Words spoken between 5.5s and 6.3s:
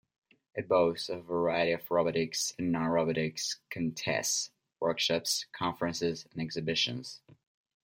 conferences